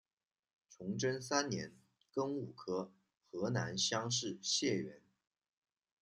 [0.67, 1.73] 崇祯三年
[2.11, 2.91] 庚午科
[3.29, 4.99] 河南乡试解元。